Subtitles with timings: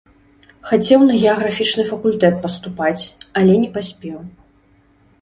[0.69, 3.03] Хацеў на геаграфічны факультэт паступаць,
[3.43, 4.19] але не паспеў.